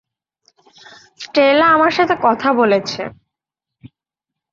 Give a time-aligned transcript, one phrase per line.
[1.19, 3.01] Stella আমার সাথে কথা বলেছে।